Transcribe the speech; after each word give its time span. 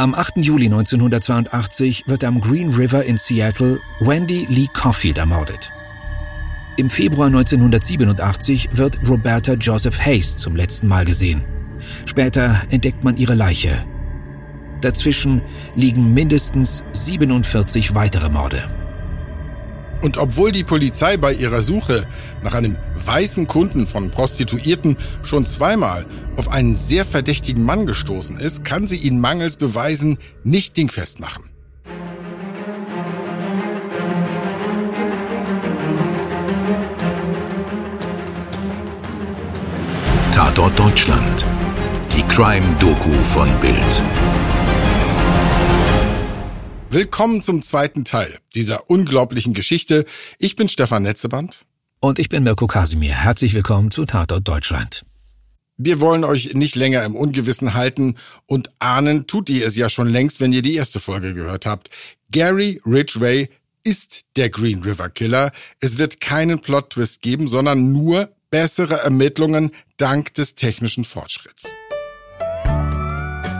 Am 0.00 0.14
8. 0.14 0.38
Juli 0.38 0.64
1982 0.64 2.04
wird 2.06 2.24
am 2.24 2.40
Green 2.40 2.70
River 2.70 3.04
in 3.04 3.18
Seattle 3.18 3.82
Wendy 4.00 4.46
Lee 4.48 4.66
Caulfield 4.72 5.18
ermordet. 5.18 5.70
Im 6.78 6.88
Februar 6.88 7.26
1987 7.26 8.70
wird 8.78 8.98
Roberta 9.06 9.52
Joseph 9.52 10.00
Hayes 10.00 10.38
zum 10.38 10.56
letzten 10.56 10.88
Mal 10.88 11.04
gesehen. 11.04 11.44
Später 12.06 12.62
entdeckt 12.70 13.04
man 13.04 13.18
ihre 13.18 13.34
Leiche. 13.34 13.84
Dazwischen 14.80 15.42
liegen 15.76 16.14
mindestens 16.14 16.82
47 16.92 17.94
weitere 17.94 18.30
Morde. 18.30 18.89
Und 20.02 20.16
obwohl 20.16 20.50
die 20.52 20.64
Polizei 20.64 21.16
bei 21.16 21.32
ihrer 21.32 21.62
Suche 21.62 22.06
nach 22.42 22.54
einem 22.54 22.76
weißen 23.04 23.46
Kunden 23.46 23.86
von 23.86 24.10
Prostituierten 24.10 24.96
schon 25.22 25.46
zweimal 25.46 26.06
auf 26.36 26.48
einen 26.48 26.74
sehr 26.74 27.04
verdächtigen 27.04 27.64
Mann 27.64 27.86
gestoßen 27.86 28.38
ist, 28.38 28.64
kann 28.64 28.86
sie 28.86 28.96
ihn 28.96 29.20
mangels 29.20 29.56
Beweisen 29.56 30.18
nicht 30.42 30.76
dingfest 30.76 31.20
machen. 31.20 31.44
Tatort 40.32 40.78
Deutschland. 40.78 41.44
Die 42.16 42.22
Crime-Doku 42.22 43.12
von 43.34 43.48
Bild. 43.60 44.02
Willkommen 46.92 47.40
zum 47.40 47.62
zweiten 47.62 48.04
Teil 48.04 48.40
dieser 48.52 48.90
unglaublichen 48.90 49.54
Geschichte. 49.54 50.06
Ich 50.40 50.56
bin 50.56 50.68
Stefan 50.68 51.04
Netzeband. 51.04 51.60
Und 52.00 52.18
ich 52.18 52.28
bin 52.28 52.42
Mirko 52.42 52.66
Kasimir. 52.66 53.14
Herzlich 53.14 53.54
willkommen 53.54 53.92
zu 53.92 54.06
Tatort 54.06 54.48
Deutschland. 54.48 55.06
Wir 55.76 56.00
wollen 56.00 56.24
euch 56.24 56.52
nicht 56.54 56.74
länger 56.74 57.04
im 57.04 57.14
Ungewissen 57.14 57.74
halten 57.74 58.16
und 58.46 58.72
ahnen 58.80 59.28
tut 59.28 59.50
ihr 59.50 59.64
es 59.64 59.76
ja 59.76 59.88
schon 59.88 60.08
längst, 60.08 60.40
wenn 60.40 60.52
ihr 60.52 60.62
die 60.62 60.74
erste 60.74 60.98
Folge 60.98 61.32
gehört 61.32 61.64
habt. 61.64 61.90
Gary 62.32 62.80
Ridgway 62.84 63.48
ist 63.84 64.22
der 64.34 64.50
Green 64.50 64.82
River 64.82 65.10
Killer. 65.10 65.52
Es 65.80 65.96
wird 65.96 66.20
keinen 66.20 66.58
Plot-Twist 66.58 67.22
geben, 67.22 67.46
sondern 67.46 67.92
nur 67.92 68.32
bessere 68.50 68.96
Ermittlungen 68.96 69.70
dank 69.96 70.34
des 70.34 70.56
technischen 70.56 71.04
Fortschritts. 71.04 71.70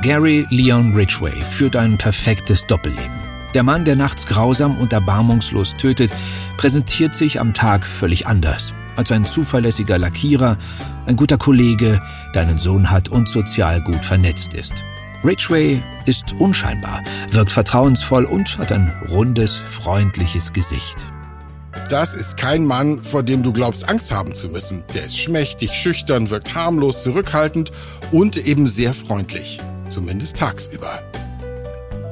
Gary 0.02 0.46
Leon 0.48 0.94
Ridgway 0.94 1.42
führt 1.42 1.76
ein 1.76 1.98
perfektes 1.98 2.66
Doppelleben. 2.66 3.20
Der 3.52 3.62
Mann, 3.62 3.84
der 3.84 3.96
nachts 3.96 4.24
grausam 4.24 4.78
und 4.78 4.94
erbarmungslos 4.94 5.76
tötet, 5.76 6.10
präsentiert 6.56 7.14
sich 7.14 7.38
am 7.38 7.52
Tag 7.52 7.84
völlig 7.84 8.26
anders. 8.26 8.72
Als 8.96 9.12
ein 9.12 9.26
zuverlässiger 9.26 9.98
Lackierer, 9.98 10.56
ein 11.04 11.16
guter 11.16 11.36
Kollege, 11.36 12.00
der 12.34 12.42
einen 12.42 12.58
Sohn 12.58 12.90
hat 12.90 13.10
und 13.10 13.28
sozial 13.28 13.82
gut 13.82 14.02
vernetzt 14.02 14.54
ist. 14.54 14.86
Ridgway 15.22 15.82
ist 16.06 16.32
unscheinbar, 16.38 17.04
wirkt 17.30 17.52
vertrauensvoll 17.52 18.24
und 18.24 18.56
hat 18.56 18.72
ein 18.72 18.90
rundes, 19.10 19.58
freundliches 19.58 20.54
Gesicht. 20.54 21.12
Das 21.90 22.14
ist 22.14 22.38
kein 22.38 22.64
Mann, 22.64 23.02
vor 23.02 23.22
dem 23.22 23.42
du 23.42 23.52
glaubst, 23.52 23.86
Angst 23.86 24.10
haben 24.10 24.34
zu 24.34 24.48
müssen. 24.48 24.82
Der 24.94 25.04
ist 25.04 25.18
schmächtig, 25.18 25.74
schüchtern, 25.74 26.30
wirkt 26.30 26.54
harmlos, 26.54 27.02
zurückhaltend 27.02 27.70
und 28.12 28.38
eben 28.38 28.66
sehr 28.66 28.94
freundlich 28.94 29.60
zumindest 29.90 30.36
tagsüber. 30.36 31.02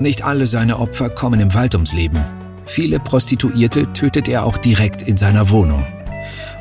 Nicht 0.01 0.25
alle 0.25 0.47
seine 0.47 0.79
Opfer 0.79 1.11
kommen 1.11 1.41
im 1.41 1.55
Wald 1.55 1.75
ums 1.75 1.93
Leben. 1.93 2.21
Viele 2.65 3.01
Prostituierte 3.01 3.93
tötet 3.93 4.29
er 4.29 4.45
auch 4.45 4.59
direkt 4.59 5.03
in 5.03 5.17
seiner 5.17 5.51
Wohnung. 5.51 5.84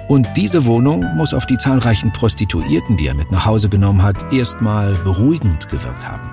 Und 0.08 0.28
diese 0.38 0.66
Wohnung 0.66 1.06
muss 1.18 1.34
auf 1.34 1.46
die 1.46 1.58
zahlreichen 1.58 2.14
Prostituierten, 2.14 2.96
die 2.96 3.08
er 3.08 3.14
mit 3.14 3.30
nach 3.30 3.46
Hause 3.46 3.68
genommen 3.68 4.02
hat, 4.02 4.34
erstmal 4.34 4.94
beruhigend 5.04 5.68
gewirkt 5.68 6.08
haben. 6.08 6.30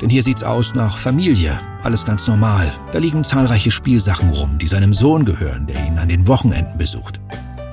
Denn 0.00 0.10
hier 0.10 0.22
sieht's 0.22 0.42
aus 0.42 0.74
nach 0.74 0.98
Familie, 0.98 1.58
alles 1.82 2.04
ganz 2.04 2.26
normal. 2.26 2.70
Da 2.92 2.98
liegen 2.98 3.24
zahlreiche 3.24 3.70
Spielsachen 3.70 4.30
rum, 4.30 4.58
die 4.58 4.68
seinem 4.68 4.92
Sohn 4.92 5.24
gehören, 5.24 5.66
der 5.66 5.86
ihn 5.86 5.98
an 5.98 6.08
den 6.08 6.26
Wochenenden 6.26 6.76
besucht. 6.76 7.20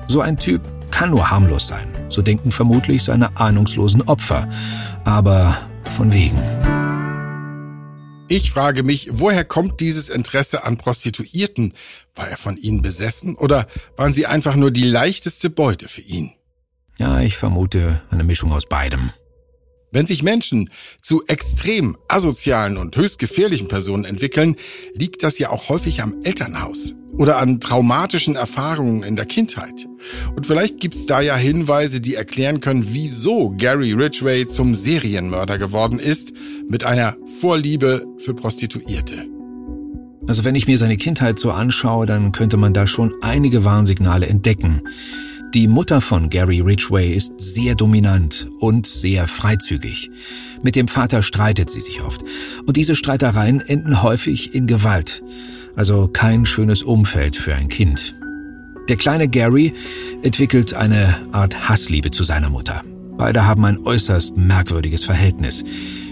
So 0.06 0.20
ein 0.20 0.36
Typ 0.36 0.62
kann 0.90 1.10
nur 1.10 1.30
harmlos 1.30 1.66
sein, 1.66 1.88
so 2.08 2.22
denken 2.22 2.52
vermutlich 2.52 3.02
seine 3.02 3.36
ahnungslosen 3.36 4.02
Opfer. 4.02 4.48
Aber 5.04 5.56
von 5.88 6.12
wegen. 6.12 6.40
Ich 8.28 8.50
frage 8.50 8.82
mich, 8.82 9.08
woher 9.12 9.44
kommt 9.44 9.80
dieses 9.80 10.08
Interesse 10.08 10.64
an 10.64 10.78
Prostituierten? 10.78 11.74
War 12.14 12.28
er 12.28 12.36
von 12.36 12.56
ihnen 12.56 12.80
besessen 12.80 13.34
oder 13.34 13.68
waren 13.96 14.14
sie 14.14 14.26
einfach 14.26 14.56
nur 14.56 14.70
die 14.70 14.84
leichteste 14.84 15.50
Beute 15.50 15.88
für 15.88 16.00
ihn? 16.00 16.32
Ja, 16.96 17.20
ich 17.20 17.36
vermute 17.36 18.00
eine 18.10 18.24
Mischung 18.24 18.52
aus 18.52 18.66
beidem. 18.66 19.10
Wenn 19.94 20.06
sich 20.06 20.24
Menschen 20.24 20.70
zu 21.00 21.24
extrem 21.28 21.96
asozialen 22.08 22.78
und 22.78 22.96
höchst 22.96 23.20
gefährlichen 23.20 23.68
Personen 23.68 24.04
entwickeln, 24.04 24.56
liegt 24.92 25.22
das 25.22 25.38
ja 25.38 25.50
auch 25.50 25.68
häufig 25.68 26.02
am 26.02 26.16
Elternhaus 26.24 26.96
oder 27.16 27.38
an 27.38 27.60
traumatischen 27.60 28.34
Erfahrungen 28.34 29.04
in 29.04 29.14
der 29.14 29.26
Kindheit. 29.26 29.86
Und 30.34 30.48
vielleicht 30.48 30.80
gibt's 30.80 31.06
da 31.06 31.20
ja 31.20 31.36
Hinweise, 31.36 32.00
die 32.00 32.16
erklären 32.16 32.58
können, 32.58 32.86
wieso 32.88 33.54
Gary 33.56 33.92
Ridgway 33.92 34.48
zum 34.48 34.74
Serienmörder 34.74 35.58
geworden 35.58 36.00
ist, 36.00 36.32
mit 36.68 36.82
einer 36.82 37.16
Vorliebe 37.38 38.04
für 38.18 38.34
Prostituierte. 38.34 39.28
Also 40.26 40.44
wenn 40.44 40.56
ich 40.56 40.66
mir 40.66 40.76
seine 40.76 40.96
Kindheit 40.96 41.38
so 41.38 41.52
anschaue, 41.52 42.06
dann 42.06 42.32
könnte 42.32 42.56
man 42.56 42.74
da 42.74 42.88
schon 42.88 43.14
einige 43.22 43.62
Warnsignale 43.62 44.26
entdecken. 44.26 44.82
Die 45.54 45.68
Mutter 45.68 46.00
von 46.00 46.30
Gary 46.30 46.60
Ridgway 46.60 47.12
ist 47.12 47.34
sehr 47.38 47.74
dominant 47.74 48.48
und 48.58 48.86
sehr 48.86 49.28
freizügig. 49.28 50.10
Mit 50.62 50.74
dem 50.76 50.88
Vater 50.88 51.22
streitet 51.22 51.70
sie 51.70 51.80
sich 51.80 52.02
oft. 52.02 52.22
Und 52.66 52.76
diese 52.76 52.94
Streitereien 52.94 53.60
enden 53.60 54.02
häufig 54.02 54.54
in 54.54 54.66
Gewalt 54.66 55.22
also 55.76 56.08
kein 56.08 56.46
schönes 56.46 56.82
Umfeld 56.82 57.36
für 57.36 57.54
ein 57.54 57.68
Kind. 57.68 58.14
Der 58.88 58.96
kleine 58.96 59.28
Gary 59.28 59.72
entwickelt 60.22 60.74
eine 60.74 61.16
Art 61.32 61.68
Hassliebe 61.68 62.10
zu 62.10 62.24
seiner 62.24 62.50
Mutter. 62.50 62.82
Beide 63.16 63.46
haben 63.46 63.64
ein 63.64 63.78
äußerst 63.78 64.36
merkwürdiges 64.36 65.04
Verhältnis, 65.04 65.64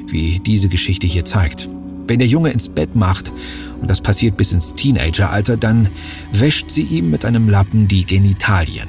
wie 0.09 0.41
diese 0.41 0.69
Geschichte 0.69 1.07
hier 1.07 1.25
zeigt. 1.25 1.69
Wenn 2.07 2.19
der 2.19 2.29
Junge 2.29 2.51
ins 2.51 2.69
Bett 2.69 2.95
macht, 2.95 3.33
und 3.81 3.91
das 3.91 4.01
passiert 4.01 4.37
bis 4.37 4.53
ins 4.53 4.75
Teenageralter, 4.75 5.57
dann 5.57 5.89
wäscht 6.33 6.71
sie 6.71 6.83
ihm 6.83 7.11
mit 7.11 7.25
einem 7.25 7.49
Lappen 7.49 7.89
die 7.89 8.07
Genitalien. 8.07 8.89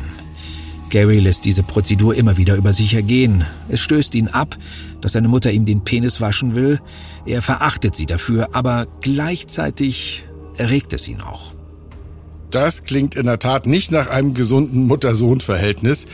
Gary 0.94 1.18
lässt 1.18 1.46
diese 1.46 1.64
Prozedur 1.64 2.14
immer 2.14 2.38
wieder 2.38 2.56
über 2.56 2.72
sich 2.72 2.94
ergehen. 2.94 3.48
Es 3.68 3.80
stößt 3.80 4.14
ihn 4.14 4.28
ab, 4.28 4.60
dass 5.02 5.14
seine 5.14 5.28
Mutter 5.28 5.52
ihm 5.52 5.66
den 5.66 5.84
Penis 5.84 6.22
waschen 6.22 6.54
will. 6.54 6.80
Er 7.26 7.42
verachtet 7.42 7.96
sie 7.96 8.06
dafür, 8.06 8.50
aber 8.54 8.86
gleichzeitig 9.02 10.24
erregt 10.56 10.94
es 10.94 11.08
ihn 11.08 11.20
auch. 11.22 11.54
Das 12.52 12.84
klingt 12.84 13.16
in 13.16 13.24
der 13.24 13.40
Tat 13.40 13.66
nicht 13.66 13.92
nach 13.92 14.06
einem 14.06 14.36
gesunden 14.36 14.86
Mutter-Sohn-Verhältnis. 14.86 16.06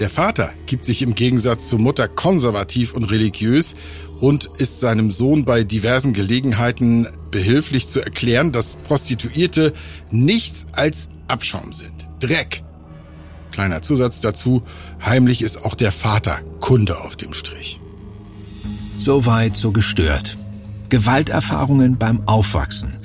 Der 0.00 0.10
Vater 0.10 0.50
gibt 0.66 0.84
sich 0.84 1.00
im 1.00 1.14
Gegensatz 1.14 1.68
zur 1.68 1.78
Mutter 1.78 2.06
konservativ 2.06 2.92
und 2.92 3.04
religiös 3.04 3.74
und 4.20 4.50
ist 4.58 4.80
seinem 4.80 5.10
Sohn 5.10 5.46
bei 5.46 5.64
diversen 5.64 6.12
Gelegenheiten 6.12 7.08
behilflich 7.30 7.88
zu 7.88 8.00
erklären, 8.00 8.52
dass 8.52 8.76
Prostituierte 8.76 9.72
nichts 10.10 10.66
als 10.72 11.08
Abschaum 11.26 11.72
sind. 11.72 12.06
Dreck. 12.20 12.65
Kleiner 13.56 13.80
Zusatz 13.80 14.20
dazu, 14.20 14.64
heimlich 15.02 15.40
ist 15.40 15.64
auch 15.64 15.74
der 15.74 15.90
Vater 15.90 16.40
Kunde 16.60 17.00
auf 17.00 17.16
dem 17.16 17.32
Strich. 17.32 17.80
Soweit 18.98 19.56
so 19.56 19.72
gestört. 19.72 20.36
Gewalterfahrungen 20.90 21.96
beim 21.96 22.28
Aufwachsen 22.28 22.98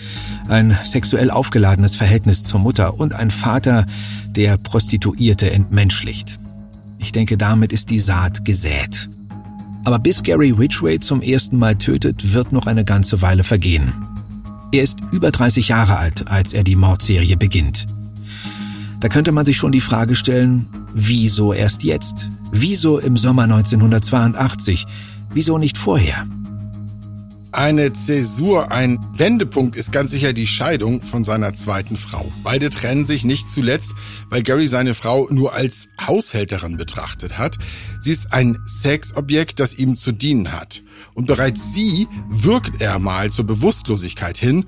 ein 0.49 0.77
sexuell 0.83 1.31
aufgeladenes 1.31 1.95
Verhältnis 1.95 2.43
zur 2.43 2.59
Mutter 2.59 2.99
und 2.99 3.13
ein 3.13 3.31
Vater, 3.31 3.85
der 4.27 4.57
Prostituierte 4.57 5.49
entmenschlicht. 5.51 6.37
Ich 6.99 7.13
denke, 7.13 7.37
damit 7.37 7.71
ist 7.71 7.89
die 7.89 7.99
Saat 7.99 8.43
gesät. 8.43 9.07
Aber 9.85 9.99
bis 9.99 10.21
Gary 10.21 10.51
Ridgway 10.51 10.99
zum 10.99 11.21
ersten 11.21 11.57
Mal 11.59 11.75
tötet, 11.75 12.33
wird 12.33 12.51
noch 12.51 12.67
eine 12.67 12.83
ganze 12.83 13.21
Weile 13.21 13.45
vergehen. 13.45 13.93
Er 14.73 14.83
ist 14.83 14.97
über 15.13 15.31
30 15.31 15.69
Jahre 15.69 15.95
alt, 15.95 16.27
als 16.27 16.51
er 16.51 16.65
die 16.65 16.75
Mordserie 16.75 17.37
beginnt. 17.37 17.87
Da 19.01 19.09
könnte 19.09 19.31
man 19.31 19.45
sich 19.45 19.57
schon 19.57 19.71
die 19.71 19.81
Frage 19.81 20.15
stellen, 20.15 20.67
wieso 20.93 21.53
erst 21.53 21.83
jetzt? 21.83 22.29
Wieso 22.51 22.99
im 22.99 23.17
Sommer 23.17 23.43
1982? 23.43 24.85
Wieso 25.33 25.57
nicht 25.57 25.75
vorher? 25.75 26.27
Eine 27.51 27.91
Zäsur, 27.93 28.71
ein 28.71 28.99
Wendepunkt 29.13 29.75
ist 29.75 29.91
ganz 29.91 30.11
sicher 30.11 30.33
die 30.33 30.45
Scheidung 30.45 31.01
von 31.01 31.23
seiner 31.23 31.53
zweiten 31.53 31.97
Frau. 31.97 32.31
Beide 32.43 32.69
trennen 32.69 33.03
sich 33.03 33.25
nicht 33.25 33.49
zuletzt, 33.49 33.91
weil 34.29 34.43
Gary 34.43 34.67
seine 34.67 34.93
Frau 34.93 35.27
nur 35.31 35.53
als 35.53 35.87
Haushälterin 35.99 36.77
betrachtet 36.77 37.39
hat. 37.39 37.57
Sie 38.01 38.11
ist 38.11 38.31
ein 38.31 38.59
Sexobjekt, 38.67 39.59
das 39.59 39.73
ihm 39.73 39.97
zu 39.97 40.11
dienen 40.11 40.51
hat. 40.51 40.83
Und 41.15 41.25
bereits 41.25 41.73
sie 41.73 42.07
wirkt 42.29 42.81
er 42.81 42.99
mal 42.99 43.31
zur 43.31 43.47
Bewusstlosigkeit 43.47 44.37
hin, 44.37 44.65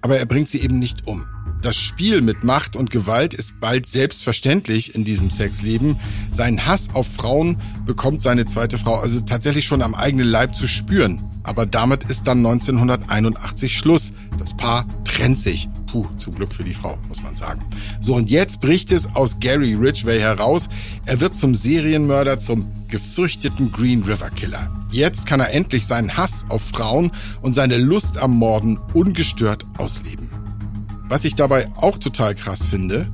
aber 0.00 0.16
er 0.16 0.26
bringt 0.26 0.48
sie 0.48 0.60
eben 0.60 0.78
nicht 0.78 1.08
um. 1.08 1.26
Das 1.64 1.78
Spiel 1.78 2.20
mit 2.20 2.44
Macht 2.44 2.76
und 2.76 2.90
Gewalt 2.90 3.32
ist 3.32 3.58
bald 3.58 3.86
selbstverständlich 3.86 4.94
in 4.94 5.06
diesem 5.06 5.30
Sexleben. 5.30 5.98
Sein 6.30 6.66
Hass 6.66 6.90
auf 6.92 7.06
Frauen 7.06 7.56
bekommt 7.86 8.20
seine 8.20 8.44
zweite 8.44 8.76
Frau 8.76 8.96
also 8.96 9.20
tatsächlich 9.20 9.64
schon 9.64 9.80
am 9.80 9.94
eigenen 9.94 10.26
Leib 10.26 10.54
zu 10.54 10.68
spüren. 10.68 11.24
Aber 11.42 11.64
damit 11.64 12.04
ist 12.04 12.26
dann 12.26 12.44
1981 12.44 13.78
Schluss. 13.78 14.12
Das 14.38 14.54
Paar 14.54 14.84
trennt 15.06 15.38
sich. 15.38 15.70
Puh, 15.86 16.04
zum 16.18 16.34
Glück 16.34 16.52
für 16.52 16.64
die 16.64 16.74
Frau, 16.74 16.98
muss 17.08 17.22
man 17.22 17.34
sagen. 17.34 17.64
So, 17.98 18.14
und 18.14 18.28
jetzt 18.28 18.60
bricht 18.60 18.92
es 18.92 19.14
aus 19.14 19.40
Gary 19.40 19.72
Ridgway 19.72 20.20
heraus. 20.20 20.68
Er 21.06 21.22
wird 21.22 21.34
zum 21.34 21.54
Serienmörder, 21.54 22.38
zum 22.38 22.70
gefürchteten 22.88 23.72
Green 23.72 24.02
River 24.02 24.28
Killer. 24.28 24.70
Jetzt 24.90 25.24
kann 25.24 25.40
er 25.40 25.50
endlich 25.50 25.86
seinen 25.86 26.14
Hass 26.14 26.44
auf 26.50 26.60
Frauen 26.60 27.10
und 27.40 27.54
seine 27.54 27.78
Lust 27.78 28.18
am 28.18 28.36
Morden 28.36 28.78
ungestört 28.92 29.64
ausleben. 29.78 30.28
Was 31.08 31.24
ich 31.24 31.34
dabei 31.34 31.70
auch 31.76 31.98
total 31.98 32.34
krass 32.34 32.66
finde, 32.66 33.08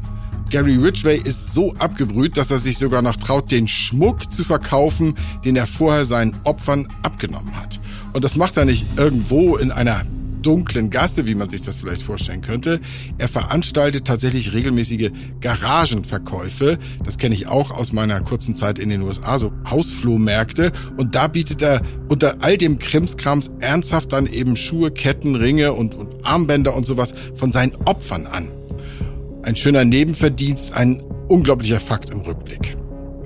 Gary 0.50 0.76
Ridgway 0.76 1.16
ist 1.16 1.54
so 1.54 1.74
abgebrüht, 1.74 2.36
dass 2.36 2.50
er 2.50 2.58
sich 2.58 2.78
sogar 2.78 3.02
noch 3.02 3.16
traut, 3.16 3.52
den 3.52 3.68
Schmuck 3.68 4.32
zu 4.32 4.42
verkaufen, 4.42 5.14
den 5.44 5.54
er 5.56 5.66
vorher 5.66 6.04
seinen 6.04 6.34
Opfern 6.44 6.88
abgenommen 7.02 7.56
hat. 7.56 7.80
Und 8.12 8.24
das 8.24 8.36
macht 8.36 8.56
er 8.56 8.64
nicht 8.64 8.86
irgendwo 8.96 9.56
in 9.56 9.70
einer 9.70 10.02
dunklen 10.42 10.90
Gasse, 10.90 11.26
wie 11.26 11.34
man 11.34 11.50
sich 11.50 11.60
das 11.60 11.80
vielleicht 11.80 12.02
vorstellen 12.02 12.42
könnte. 12.42 12.80
Er 13.18 13.28
veranstaltet 13.28 14.06
tatsächlich 14.06 14.52
regelmäßige 14.52 15.10
Garagenverkäufe. 15.40 16.78
Das 17.04 17.18
kenne 17.18 17.34
ich 17.34 17.46
auch 17.48 17.70
aus 17.70 17.92
meiner 17.92 18.20
kurzen 18.20 18.56
Zeit 18.56 18.78
in 18.78 18.88
den 18.88 19.02
USA, 19.02 19.38
so 19.38 19.52
Hausflohmärkte. 19.68 20.72
Und 20.96 21.14
da 21.14 21.28
bietet 21.28 21.62
er 21.62 21.82
unter 22.08 22.36
all 22.40 22.56
dem 22.56 22.78
Krimskrams 22.78 23.50
ernsthaft 23.60 24.12
dann 24.12 24.26
eben 24.26 24.56
Schuhe, 24.56 24.90
Ketten, 24.90 25.36
Ringe 25.36 25.72
und, 25.72 25.94
und 25.94 26.24
Armbänder 26.24 26.74
und 26.74 26.86
sowas 26.86 27.14
von 27.34 27.52
seinen 27.52 27.74
Opfern 27.84 28.26
an. 28.26 28.48
Ein 29.42 29.56
schöner 29.56 29.84
Nebenverdienst, 29.84 30.74
ein 30.74 31.00
unglaublicher 31.28 31.80
Fakt 31.80 32.10
im 32.10 32.20
Rückblick. 32.20 32.76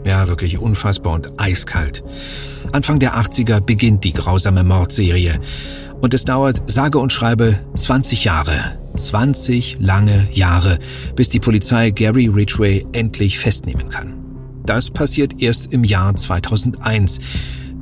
Ja, 0.04 0.28
wirklich 0.28 0.58
unfassbar 0.58 1.14
und 1.14 1.40
eiskalt. 1.40 2.04
Anfang 2.72 2.98
der 2.98 3.16
80er 3.16 3.60
beginnt 3.60 4.04
die 4.04 4.12
grausame 4.12 4.62
Mordserie. 4.62 5.40
Und 6.04 6.12
es 6.12 6.26
dauert 6.26 6.70
sage 6.70 6.98
und 6.98 7.14
schreibe 7.14 7.58
20 7.76 8.24
Jahre. 8.24 8.78
20 8.94 9.78
lange 9.80 10.28
Jahre, 10.34 10.78
bis 11.16 11.30
die 11.30 11.40
Polizei 11.40 11.92
Gary 11.92 12.26
Ridgway 12.26 12.84
endlich 12.92 13.38
festnehmen 13.38 13.88
kann. 13.88 14.12
Das 14.66 14.90
passiert 14.90 15.40
erst 15.40 15.72
im 15.72 15.82
Jahr 15.82 16.14
2001. 16.14 17.20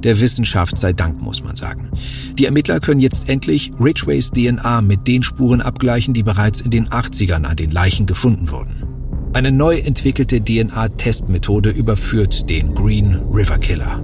Der 0.05 0.21
Wissenschaft 0.21 0.79
sei 0.79 0.93
Dank, 0.93 1.21
muss 1.21 1.43
man 1.43 1.57
sagen. 1.57 1.91
Die 2.39 2.47
Ermittler 2.47 2.79
können 2.79 3.01
jetzt 3.01 3.29
endlich 3.29 3.73
Ridgways 3.81 4.31
DNA 4.31 4.83
mit 4.83 5.09
den 5.09 5.25
Spuren 5.25 5.61
abgleichen, 5.61 6.15
die 6.15 6.23
bereits 6.23 6.61
in 6.61 6.71
den 6.71 6.91
80ern 6.91 7.43
an 7.43 7.57
den 7.57 7.73
Leichen 7.73 8.07
gefunden 8.07 8.53
wurden. 8.53 8.85
Eine 9.33 9.51
neu 9.51 9.79
entwickelte 9.79 10.41
DNA-Testmethode 10.41 11.71
überführt 11.71 12.49
den 12.49 12.73
Green 12.73 13.17
River 13.33 13.59
Killer. 13.59 14.01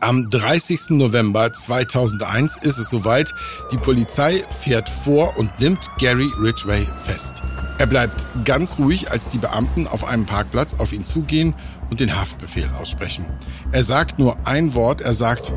Am 0.00 0.28
30. 0.28 0.90
November 0.90 1.52
2001 1.52 2.58
ist 2.62 2.78
es 2.78 2.88
soweit. 2.88 3.34
Die 3.72 3.76
Polizei 3.76 4.44
fährt 4.48 4.88
vor 4.88 5.36
und 5.36 5.58
nimmt 5.58 5.90
Gary 5.98 6.30
Ridgway 6.40 6.86
fest. 7.04 7.42
Er 7.78 7.86
bleibt 7.86 8.24
ganz 8.44 8.78
ruhig, 8.78 9.10
als 9.10 9.30
die 9.30 9.38
Beamten 9.38 9.88
auf 9.88 10.04
einem 10.04 10.24
Parkplatz 10.24 10.74
auf 10.74 10.92
ihn 10.92 11.02
zugehen 11.02 11.52
und 11.90 11.98
den 11.98 12.16
Haftbefehl 12.16 12.70
aussprechen. 12.80 13.26
Er 13.72 13.82
sagt 13.82 14.20
nur 14.20 14.36
ein 14.46 14.74
Wort, 14.76 15.00
er 15.00 15.14
sagt, 15.14 15.52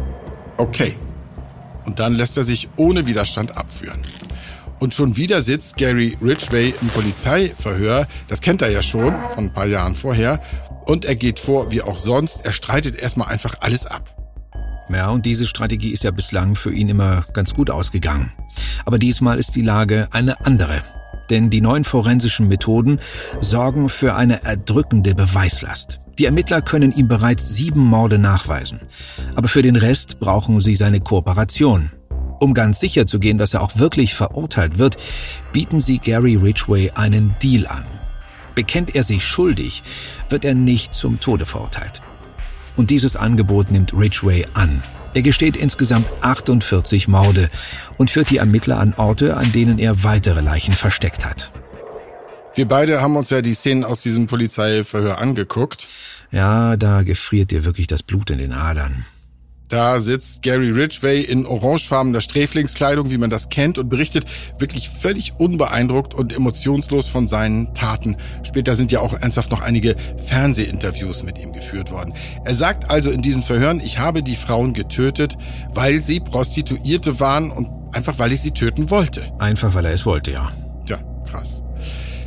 okay. 0.58 0.96
Und 1.86 2.00
dann 2.00 2.14
lässt 2.14 2.36
er 2.36 2.44
sich 2.44 2.68
ohne 2.78 3.06
Widerstand 3.06 3.58
abführen. 3.58 4.02
Und 4.80 4.96
schon 4.96 5.18
wieder 5.18 5.44
sitzt 5.44 5.78
Gary 5.78 6.18
Ridgway 6.20 6.74
im 6.82 6.88
Polizeiverhör. 6.88 8.08
Das 8.28 8.42
kennt 8.42 8.64
er 8.64 8.72
ja 8.72 8.82
schon 8.82 9.14
von 9.36 9.46
ein 9.46 9.54
paar 9.54 9.68
Jahren 9.68 9.94
vorher. 9.94 10.42
Und 10.86 11.06
er 11.06 11.16
geht 11.16 11.40
vor 11.40 11.72
wie 11.72 11.84
auch 11.84 12.00
sonst. 12.00 12.44
Er 12.44 12.52
streitet 12.52 12.96
erstmal 12.96 13.28
einfach 13.28 13.58
alles 13.62 13.86
ab. 13.86 14.16
Ja, 14.94 15.10
und 15.10 15.26
diese 15.26 15.48
Strategie 15.48 15.92
ist 15.92 16.04
ja 16.04 16.12
bislang 16.12 16.56
für 16.56 16.74
ihn 16.74 16.90
immer 16.90 17.26
ganz 17.34 17.54
gut 17.54 17.70
ausgegangen. 17.70 18.34
Aber 18.86 19.00
diesmal 19.00 19.40
ist 19.40 19.56
die 19.56 19.62
Lage 19.62 20.08
eine 20.12 20.46
andere. 20.46 20.82
Denn 21.30 21.50
die 21.50 21.62
neuen 21.62 21.86
forensischen 21.86 22.50
Methoden 22.50 23.00
sorgen 23.40 23.88
für 23.88 24.16
eine 24.16 24.44
erdrückende 24.44 25.16
Beweislast. 25.16 26.02
Die 26.20 26.26
Ermittler 26.26 26.62
können 26.62 26.92
ihm 26.92 27.08
bereits 27.08 27.56
sieben 27.56 27.80
Morde 27.80 28.20
nachweisen. 28.20 28.82
Aber 29.36 29.48
für 29.48 29.62
den 29.62 29.78
Rest 29.78 30.20
brauchen 30.20 30.60
sie 30.60 30.76
seine 30.76 31.00
Kooperation. 31.00 31.92
Um 32.42 32.54
ganz 32.54 32.80
sicher 32.80 33.08
zu 33.08 33.20
gehen, 33.20 33.38
dass 33.38 33.54
er 33.54 33.62
auch 33.62 33.78
wirklich 33.78 34.14
verurteilt 34.14 34.78
wird, 34.78 34.98
bieten 35.54 35.80
sie 35.80 36.00
Gary 36.00 36.36
Ridgway 36.36 36.92
einen 36.96 37.36
Deal 37.42 37.66
an. 37.68 37.86
Bekennt 38.56 38.94
er 38.94 39.04
sich 39.04 39.24
schuldig, 39.24 39.84
wird 40.30 40.44
er 40.44 40.54
nicht 40.54 40.94
zum 40.94 41.20
Tode 41.20 41.46
verurteilt. 41.46 42.02
Und 42.76 42.90
dieses 42.90 43.16
Angebot 43.16 43.72
nimmt 43.72 43.94
Ridgway 43.94 44.46
an. 44.54 44.82
Er 45.14 45.22
gesteht 45.22 45.58
insgesamt 45.58 46.08
48 46.22 47.08
Morde 47.08 47.50
und 47.98 48.10
führt 48.10 48.30
die 48.30 48.38
Ermittler 48.38 48.80
an 48.80 48.94
Orte, 48.96 49.36
an 49.36 49.52
denen 49.52 49.78
er 49.78 50.04
weitere 50.04 50.42
Leichen 50.42 50.74
versteckt 50.74 51.26
hat. 51.26 51.52
Wir 52.54 52.68
beide 52.68 53.02
haben 53.02 53.16
uns 53.16 53.30
ja 53.30 53.42
die 53.42 53.54
Szenen 53.54 53.84
aus 53.84 54.00
diesem 54.00 54.28
Polizeiverhör 54.28 55.20
angeguckt. 55.20 55.88
Ja, 56.32 56.78
da 56.78 57.04
gefriert 57.04 57.52
dir 57.52 57.66
wirklich 57.66 57.88
das 57.88 58.04
Blut 58.04 58.30
in 58.30 58.38
den 58.38 58.54
Adern. 58.54 59.06
Da 59.72 60.02
sitzt 60.02 60.42
Gary 60.42 60.70
Ridgway 60.70 61.22
in 61.22 61.46
orangefarbener 61.46 62.20
Sträflingskleidung, 62.20 63.10
wie 63.10 63.18
man 63.18 63.30
das 63.30 63.48
kennt, 63.48 63.78
und 63.78 63.88
berichtet 63.88 64.26
wirklich 64.60 64.90
völlig 64.90 65.32
unbeeindruckt 65.38 66.14
und 66.14 66.34
emotionslos 66.34 67.08
von 67.08 67.30
seinen 67.30 67.74
Taten. 67.74 68.18
Später 68.44 68.76
sind 68.76 68.92
ja 68.92 69.00
auch 69.00 69.14
ernsthaft 69.14 69.50
noch 69.50 69.62
einige 69.62 69.96
Fernsehinterviews 70.18 71.24
mit 71.24 71.40
ihm 71.40 71.54
geführt 71.54 71.90
worden. 71.90 72.14
Er 72.44 72.54
sagt 72.54 72.90
also 72.90 73.12
in 73.12 73.22
diesen 73.22 73.44
Verhören, 73.44 73.80
ich 73.80 73.98
habe 73.98 74.24
die 74.24 74.36
Frauen 74.36 74.74
getötet, 74.74 75.38
weil 75.74 76.02
sie 76.02 76.20
Prostituierte 76.20 77.22
waren 77.22 77.50
und 77.50 77.70
einfach 77.96 78.20
weil 78.20 78.34
ich 78.34 78.42
sie 78.42 78.52
töten 78.52 78.90
wollte. 78.90 79.32
Einfach 79.40 79.74
weil 79.74 79.86
er 79.86 79.94
es 79.94 80.06
wollte, 80.06 80.32
ja. 80.32 80.52
Tja, 80.86 81.00
krass. 81.26 81.64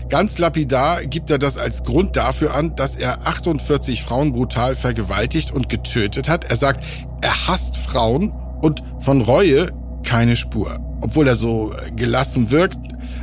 Ganz 0.08 0.38
lapidar 0.38 1.04
gibt 1.06 1.30
er 1.30 1.38
das 1.38 1.56
als 1.56 1.82
Grund 1.82 2.16
dafür 2.16 2.54
an, 2.54 2.76
dass 2.76 2.94
er 2.94 3.26
48 3.26 4.02
Frauen 4.02 4.32
brutal 4.32 4.76
vergewaltigt 4.76 5.50
und 5.50 5.68
getötet 5.68 6.28
hat. 6.28 6.44
Er 6.44 6.56
sagt, 6.56 6.84
er 7.24 7.48
hasst 7.48 7.78
Frauen 7.78 8.32
und 8.60 8.82
von 9.00 9.22
Reue 9.22 9.68
keine 10.04 10.36
Spur. 10.36 10.78
Obwohl 11.00 11.26
er 11.26 11.36
so 11.36 11.74
gelassen 11.96 12.50
wirkt, 12.50 12.78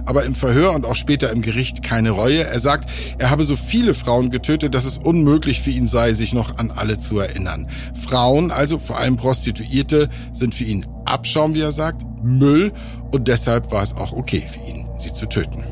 aber 0.06 0.26
im 0.26 0.34
Verhör 0.34 0.74
und 0.74 0.86
auch 0.86 0.96
später 0.96 1.32
im 1.32 1.44
Gericht 1.44 1.84
keine 1.84 2.10
Reue. 2.10 2.44
Er 2.44 2.60
sagt, 2.60 2.90
er 3.20 3.30
habe 3.30 3.44
so 3.44 3.56
viele 3.56 3.94
Frauen 3.94 4.32
getötet, 4.32 4.74
dass 4.74 4.86
es 4.86 4.98
unmöglich 4.98 5.62
für 5.62 5.70
ihn 5.70 5.88
sei, 5.88 6.14
sich 6.14 6.34
noch 6.34 6.58
an 6.58 6.72
alle 6.72 6.98
zu 6.98 7.20
erinnern. 7.20 7.68
Frauen, 7.94 8.50
also 8.50 8.80
vor 8.80 8.98
allem 8.98 9.18
Prostituierte, 9.18 10.10
sind 10.34 10.56
für 10.56 10.64
ihn 10.64 10.86
Abschaum, 11.06 11.54
wie 11.54 11.62
er 11.62 11.72
sagt, 11.72 12.02
Müll 12.24 12.74
und 13.12 13.28
deshalb 13.28 13.72
war 13.72 13.84
es 13.84 13.96
auch 13.96 14.14
okay 14.14 14.46
für 14.48 14.60
ihn, 14.68 14.88
sie 14.98 15.14
zu 15.14 15.28
töten. 15.28 15.64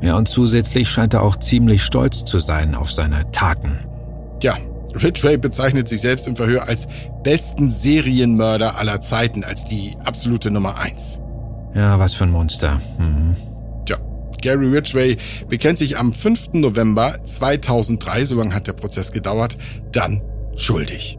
Ja, 0.00 0.16
und 0.16 0.28
zusätzlich 0.28 0.88
scheint 0.88 1.12
er 1.14 1.22
auch 1.22 1.36
ziemlich 1.36 1.82
stolz 1.82 2.24
zu 2.24 2.38
sein 2.38 2.74
auf 2.74 2.92
seine 2.92 3.30
Taten. 3.30 3.78
Ja, 4.42 4.56
Ridgway 4.94 5.36
bezeichnet 5.36 5.88
sich 5.88 6.00
selbst 6.00 6.26
im 6.26 6.36
Verhör 6.36 6.68
als 6.68 6.88
besten 7.22 7.70
Serienmörder 7.70 8.76
aller 8.76 9.00
Zeiten, 9.00 9.44
als 9.44 9.64
die 9.64 9.96
absolute 10.04 10.50
Nummer 10.50 10.78
eins. 10.78 11.20
Ja, 11.74 11.98
was 11.98 12.14
für 12.14 12.24
ein 12.24 12.30
Monster. 12.30 12.80
Mhm. 12.98 13.36
Tja, 13.84 13.98
Gary 14.40 14.68
Ridgway 14.68 15.16
bekennt 15.48 15.78
sich 15.78 15.98
am 15.98 16.12
5. 16.12 16.50
November 16.54 17.16
2003, 17.22 18.24
so 18.24 18.36
lange 18.36 18.54
hat 18.54 18.66
der 18.66 18.72
Prozess 18.72 19.12
gedauert, 19.12 19.58
dann 19.92 20.22
schuldig. 20.56 21.18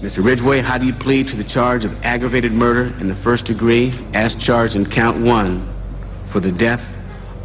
Mr. 0.00 0.24
Ridgway, 0.24 0.62
how 0.62 0.78
do 0.78 0.84
you 0.84 0.94
plead 0.94 1.28
to 1.28 1.36
the 1.36 1.44
charge 1.44 1.84
of 1.84 1.92
aggravated 2.02 2.52
murder 2.52 2.90
in 3.00 3.08
the 3.08 3.14
first 3.14 3.46
degree 3.46 3.92
as 4.14 4.34
charged 4.36 4.74
in 4.74 4.84
count 4.88 5.16
one 5.24 5.62
for 6.26 6.42
the 6.42 6.50
death 6.50 6.82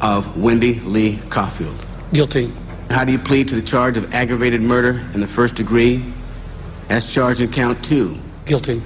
of 0.02 0.26
Wendy 0.36 0.82
Lee 0.86 1.20
Caulfield? 1.30 1.76
Guilty. 2.14 2.50
How 2.92 3.04
do 3.04 3.12
you 3.12 3.20
plead 3.20 3.50
to 3.50 3.56
the 3.56 3.62
charge 3.62 3.98
of 3.98 4.14
aggravated 4.14 4.62
murder 4.62 5.02
in 5.14 5.22
the 5.22 5.28
first 5.28 5.56
degree 5.56 6.02
as 6.90 7.12
charged 7.14 7.42
in 7.42 7.52
count 7.52 7.84
two? 7.84 8.16
Guilty. 8.46 8.82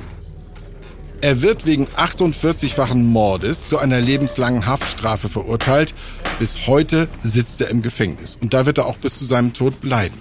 Er 1.21 1.43
wird 1.43 1.67
wegen 1.67 1.85
48-fachen 1.85 3.03
Mordes 3.03 3.67
zu 3.67 3.77
einer 3.77 4.01
lebenslangen 4.01 4.65
Haftstrafe 4.65 5.29
verurteilt. 5.29 5.93
Bis 6.39 6.65
heute 6.65 7.07
sitzt 7.21 7.61
er 7.61 7.69
im 7.69 7.83
Gefängnis 7.83 8.37
und 8.41 8.55
da 8.55 8.65
wird 8.65 8.79
er 8.79 8.87
auch 8.87 8.97
bis 8.97 9.19
zu 9.19 9.25
seinem 9.25 9.53
Tod 9.53 9.81
bleiben. 9.81 10.17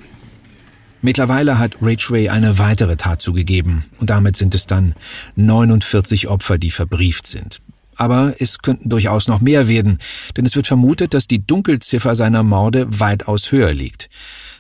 Mittlerweile 1.01 1.59
hat 1.59 1.81
Ridgway 1.81 2.29
eine 2.29 2.59
weitere 2.59 2.97
Tat 2.97 3.23
zugegeben 3.23 3.85
und 3.99 4.11
damit 4.11 4.37
sind 4.37 4.55
es 4.55 4.67
dann 4.67 4.95
49 5.37 6.29
Opfer, 6.29 6.59
die 6.59 6.71
verbrieft 6.71 7.27
sind. 7.27 7.63
Aber 8.01 8.35
es 8.39 8.61
könnten 8.61 8.89
durchaus 8.89 9.29
noch 9.29 9.43
mehr 9.43 9.69
werden, 9.69 9.99
denn 10.35 10.47
es 10.47 10.57
wird 10.57 10.67
vermutet, 10.67 11.13
dass 11.13 11.27
die 11.27 11.47
Dunkelziffer 11.47 12.17
seiner 12.17 12.43
Morde 12.43 12.87
weitaus 12.99 13.53
höher 13.53 13.75
liegt. 13.75 14.09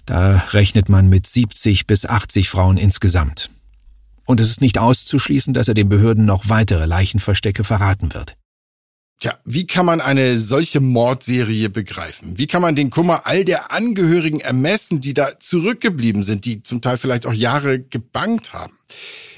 Da 0.04 0.44
rechnet 0.50 0.90
man 0.90 1.09
mit 1.09 1.26
70 1.26 1.87
bis 1.87 2.04
80 2.04 2.50
Frauen 2.50 2.76
insgesamt. 2.76 3.49
Und 4.26 4.40
es 4.40 4.50
ist 4.50 4.61
nicht 4.61 4.76
auszuschließen, 4.76 5.54
dass 5.54 5.68
er 5.68 5.75
den 5.75 5.88
Behörden 5.88 6.26
noch 6.26 6.50
weitere 6.50 6.85
Leichenverstecke 6.85 7.64
verraten 7.64 8.12
wird. 8.12 8.37
Tja, 9.20 9.38
wie 9.47 9.66
kann 9.66 9.87
man 9.87 10.02
eine 10.02 10.37
solche 10.37 10.80
Mordserie 10.80 11.70
begreifen? 11.70 12.37
Wie 12.37 12.47
kann 12.47 12.61
man 12.61 12.76
den 12.76 12.90
Kummer 12.90 13.26
all 13.26 13.47
der 13.47 13.73
Angehörigen 13.73 14.40
ermessen, 14.40 15.00
die 15.00 15.14
da 15.14 15.40
zurückgeblieben 15.40 16.25
sind, 16.25 16.44
die 16.44 16.62
zum 16.62 16.82
Teil 16.82 16.99
vielleicht 16.99 17.25
auch 17.25 17.32
Jahre 17.32 17.80
gebankt 17.80 18.52
haben? 18.52 18.75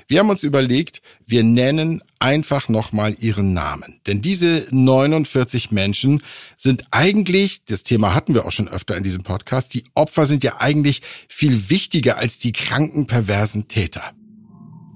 Wir 0.08 0.18
haben 0.18 0.30
uns 0.30 0.42
überlegt, 0.42 1.02
wir 1.26 1.42
nennen 1.42 2.02
einfach 2.18 2.68
nochmal 2.68 3.16
ihren 3.18 3.52
Namen. 3.52 4.00
Denn 4.06 4.22
diese 4.22 4.66
49 4.70 5.72
Menschen 5.72 6.22
sind 6.56 6.84
eigentlich, 6.90 7.64
das 7.64 7.82
Thema 7.82 8.14
hatten 8.14 8.34
wir 8.34 8.46
auch 8.46 8.52
schon 8.52 8.68
öfter 8.68 8.96
in 8.96 9.04
diesem 9.04 9.22
Podcast, 9.22 9.74
die 9.74 9.84
Opfer 9.94 10.26
sind 10.26 10.44
ja 10.44 10.60
eigentlich 10.60 11.02
viel 11.28 11.70
wichtiger 11.70 12.18
als 12.18 12.38
die 12.38 12.52
kranken, 12.52 13.06
perversen 13.06 13.68
Täter. 13.68 14.12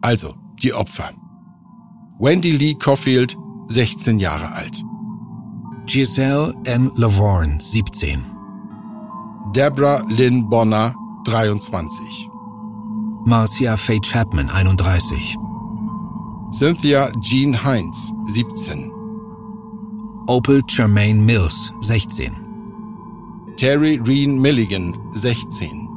Also, 0.03 0.37
die 0.63 0.73
Opfer. 0.73 1.13
Wendy 2.19 2.53
Lee 2.53 2.75
Caulfield 2.75 3.37
16 3.69 4.19
Jahre 4.19 4.53
alt. 4.53 4.83
Giselle 5.87 6.55
N. 6.65 6.91
Lavorne, 6.97 7.59
17. 7.61 8.25
Deborah 9.55 10.05
Lynn 10.09 10.49
Bonner, 10.49 10.95
23. 11.25 12.29
Marcia 13.27 13.77
Faye 13.77 13.99
Chapman, 13.99 14.49
31. 14.49 16.53
Cynthia 16.53 17.11
Jean 17.19 17.53
Heinz, 17.53 18.13
17. 18.29 18.93
Opal 20.29 20.63
Jermaine 20.63 21.25
Mills, 21.25 21.73
16. 21.81 23.53
Terry 23.57 23.99
Reen 23.99 24.41
Milligan, 24.41 24.95
16. 25.13 25.89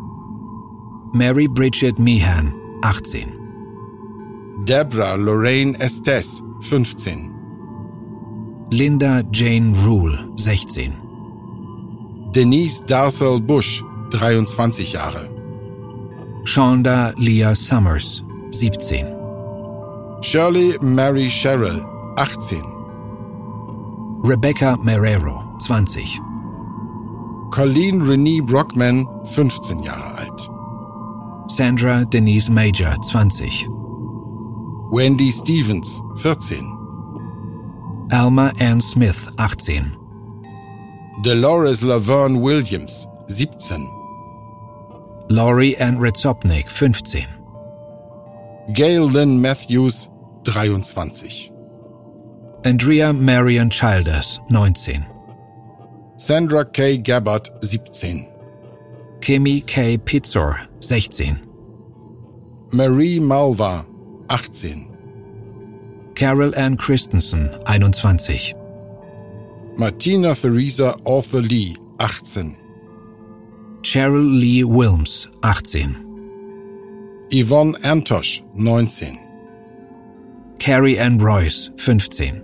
Mary 1.14 1.46
Bridget 1.46 2.00
Meehan, 2.00 2.52
18. 2.84 4.66
Deborah 4.66 5.16
Lorraine 5.16 5.76
Estes, 5.80 6.42
15. 6.62 7.32
Linda 8.72 9.22
Jane 9.30 9.72
Rule, 9.86 10.18
16. 10.36 10.96
Denise 12.32 12.82
Darcel 12.82 13.40
Bush, 13.40 13.84
23 14.10 14.84
Jahre. 14.84 15.39
Shonda 16.50 17.14
Leah 17.18 17.54
Summers, 17.54 18.24
17. 18.50 19.06
Shirley 20.24 20.80
Mary 20.82 21.30
Sherrill, 21.30 21.86
18. 22.18 22.64
Rebecca 24.24 24.76
Marrero, 24.82 25.44
20. 25.68 26.04
Colleen 27.52 28.02
Renee 28.02 28.42
Brockman, 28.42 29.06
15 29.28 29.84
Jahre 29.84 30.22
alt. 30.22 31.52
Sandra 31.52 32.04
Denise 32.06 32.50
Major, 32.50 32.96
20. 33.12 33.68
Wendy 34.92 35.30
Stevens, 35.30 36.02
14. 36.24 38.08
Alma 38.12 38.52
Ann 38.60 38.82
Smith, 38.82 39.30
18. 39.38 39.96
Dolores 41.22 41.84
Laverne 41.84 42.42
Williams, 42.42 43.06
17. 43.28 43.99
Laurie 45.32 45.78
Ann 45.78 46.00
Ritzopnik, 46.00 46.68
15. 46.70 47.28
Gail 48.74 49.06
Lynn 49.06 49.40
Matthews, 49.40 50.10
23. 50.46 51.52
Andrea 52.66 53.14
Marion 53.14 53.70
Childers, 53.70 54.40
19. 54.50 55.06
Sandra 56.18 56.66
K. 56.66 56.98
Gabbard, 56.98 57.48
17. 57.62 58.28
Kimi 59.22 59.62
K. 59.62 60.00
Pizzor, 60.00 60.68
16. 60.80 61.40
Marie 62.74 63.20
Malva, 63.20 63.86
18. 64.32 66.12
Carol 66.16 66.56
Ann 66.56 66.76
Christensen, 66.76 67.52
21. 67.68 68.56
Martina 69.78 70.34
Theresa 70.34 70.96
Arthur 71.06 71.42
Lee, 71.42 71.78
18. 72.00 72.59
Cheryl 73.82 74.40
Lee 74.40 74.64
Wilms, 74.64 75.28
18. 75.44 77.28
Yvonne 77.32 77.74
Antosch, 77.84 78.42
19. 78.54 79.26
Carrie 80.60 81.00
Ann 81.00 81.18
Royce, 81.18 81.70
15. 81.78 82.44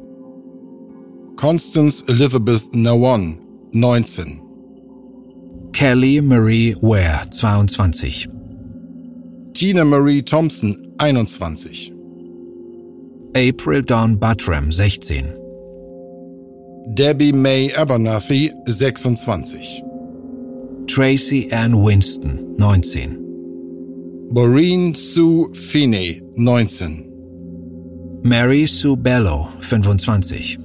Constance 1.35 2.01
Elizabeth 2.03 2.71
Nawan, 2.71 3.37
19. 3.73 4.41
Kelly 5.73 6.21
Marie 6.21 6.73
Ware, 6.81 7.25
22. 7.31 8.31
Tina 9.53 9.83
Marie 9.83 10.21
Thompson, 10.21 10.95
21. 10.99 11.91
April 13.35 13.81
Dawn 13.81 14.15
Buttram, 14.15 14.71
16. 14.73 15.41
Debbie 16.93 17.33
May 17.33 17.69
Abernathy, 17.69 18.51
26. 18.65 19.81
Tracy 20.87 21.51
Ann 21.51 21.81
Winston, 21.81 22.55
19. 22.57 24.29
Maureen 24.31 24.93
Sue 24.93 25.53
Finney, 25.53 26.21
19. 26.35 28.21
Mary 28.23 28.65
Sue 28.65 28.95
Bello, 28.95 29.49
25. 29.61 30.57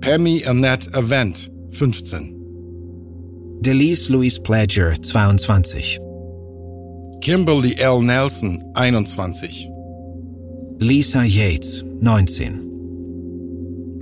Pammy 0.00 0.46
Annette 0.46 0.88
Avent, 0.92 1.48
15. 1.74 3.60
Delise 3.62 4.10
Louise 4.10 4.38
Pledger, 4.38 4.96
22. 5.00 5.98
Kimberly 7.20 7.78
L. 7.80 8.00
Nelson, 8.00 8.60
21. 8.74 9.34
Lisa 10.78 11.24
Yates, 11.26 11.82
19. 11.82 12.70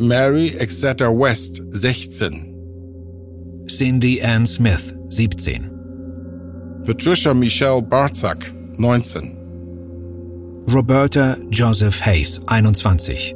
Mary 0.00 0.56
Exeter 0.58 1.12
West, 1.12 1.60
16. 1.72 3.66
Cindy 3.68 4.20
Ann 4.20 4.46
Smith, 4.46 4.92
17. 5.10 5.70
Patricia 6.86 7.34
Michelle 7.34 7.82
Bartzak, 7.82 8.54
19. 8.78 9.36
Roberta 10.72 11.36
Joseph 11.50 12.00
Hayes, 12.06 12.40
21. 12.46 13.34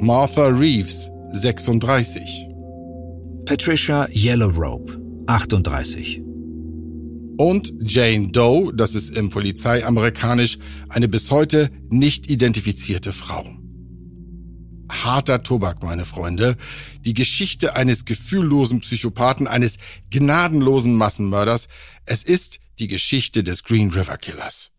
Martha 0.00 0.48
Reeves, 0.48 1.08
36. 1.32 2.48
Patricia 3.46 4.08
Yellowrope, 4.10 4.98
38. 5.28 6.20
Und 7.36 7.72
Jane 7.80 8.28
Doe, 8.32 8.72
das 8.74 8.96
ist 8.96 9.16
im 9.16 9.30
Polizeiamerikanisch 9.30 10.58
eine 10.88 11.08
bis 11.08 11.30
heute 11.30 11.70
nicht 11.90 12.28
identifizierte 12.28 13.12
Frau. 13.12 13.44
Harter 15.02 15.42
Tobak, 15.42 15.82
meine 15.82 16.04
Freunde. 16.04 16.56
Die 17.00 17.14
Geschichte 17.14 17.74
eines 17.74 18.04
gefühllosen 18.04 18.80
Psychopathen, 18.80 19.48
eines 19.48 19.78
gnadenlosen 20.10 20.94
Massenmörders. 20.94 21.68
Es 22.04 22.22
ist 22.22 22.60
die 22.78 22.88
Geschichte 22.88 23.42
des 23.42 23.64
Green 23.64 23.90
River 23.90 24.16
Killers. 24.18 24.70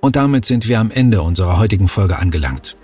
Und 0.00 0.16
damit 0.16 0.44
sind 0.44 0.68
wir 0.68 0.78
am 0.78 0.90
Ende 0.90 1.22
unserer 1.22 1.58
heutigen 1.58 1.88
Folge 1.88 2.18
angelangt. 2.18 2.76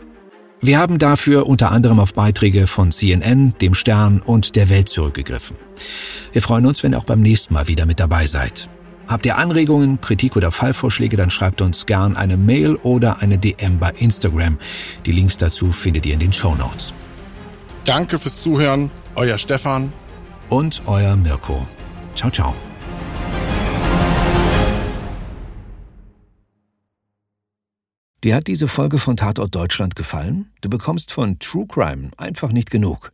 Wir 0.60 0.78
haben 0.78 0.98
dafür 0.98 1.46
unter 1.46 1.70
anderem 1.70 2.00
auf 2.00 2.14
Beiträge 2.14 2.66
von 2.66 2.90
CNN, 2.90 3.54
dem 3.60 3.74
Stern 3.74 4.20
und 4.20 4.56
der 4.56 4.70
Welt 4.70 4.88
zurückgegriffen. 4.88 5.56
Wir 6.32 6.42
freuen 6.42 6.64
uns, 6.64 6.82
wenn 6.82 6.92
ihr 6.92 6.98
auch 6.98 7.04
beim 7.04 7.20
nächsten 7.20 7.52
Mal 7.52 7.68
wieder 7.68 7.86
mit 7.86 8.00
dabei 8.00 8.26
seid. 8.26 8.68
Habt 9.06 9.26
ihr 9.26 9.36
Anregungen, 9.36 10.00
Kritik 10.00 10.36
oder 10.36 10.50
Fallvorschläge, 10.50 11.16
dann 11.16 11.30
schreibt 11.30 11.60
uns 11.62 11.86
gern 11.86 12.16
eine 12.16 12.36
Mail 12.36 12.76
oder 12.76 13.20
eine 13.20 13.38
DM 13.38 13.78
bei 13.78 13.90
Instagram. 13.90 14.58
Die 15.06 15.12
Links 15.12 15.36
dazu 15.36 15.72
findet 15.72 16.06
ihr 16.06 16.14
in 16.14 16.20
den 16.20 16.32
Show 16.32 16.54
Notes. 16.54 16.94
Danke 17.84 18.18
fürs 18.18 18.40
Zuhören, 18.40 18.90
euer 19.14 19.38
Stefan 19.38 19.92
und 20.48 20.82
euer 20.86 21.16
Mirko. 21.16 21.66
Ciao, 22.14 22.30
ciao. 22.30 22.54
Dir 28.24 28.36
hat 28.36 28.46
diese 28.46 28.68
Folge 28.68 28.96
von 28.98 29.18
Tatort 29.18 29.54
Deutschland 29.54 29.96
gefallen? 29.96 30.50
Du 30.62 30.70
bekommst 30.70 31.12
von 31.12 31.38
True 31.38 31.66
Crime 31.66 32.10
einfach 32.16 32.52
nicht 32.52 32.70
genug. 32.70 33.13